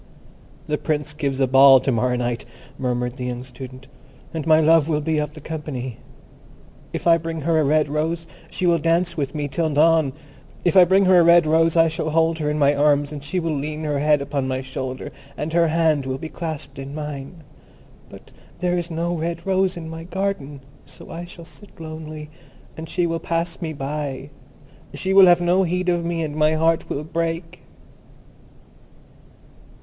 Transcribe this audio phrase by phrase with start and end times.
[0.65, 2.43] "The Prince gives a ball to morrow night,"
[2.79, 3.87] murmured the young Student,
[4.33, 5.97] "and my love will be of the company.
[6.91, 10.13] If I bring her a red rose she will dance with me till dawn.
[10.65, 13.23] If I bring her a red rose, I shall hold her in my arms, and
[13.23, 16.95] she will lean her head upon my shoulder, and her hand will be clasped in
[16.95, 17.43] mine.
[18.09, 22.31] But there is no red rose in my garden, so I shall sit lonely,
[22.75, 24.31] and she will pass me by.
[24.95, 27.59] She will have no heed of me, and my heart will break."